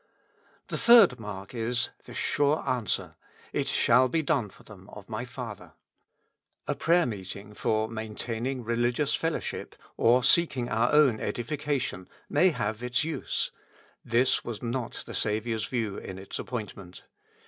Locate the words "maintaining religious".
7.87-9.13